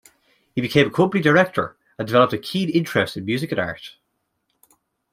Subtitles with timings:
[0.55, 3.97] He became a company director and developed a keen interest in music and art.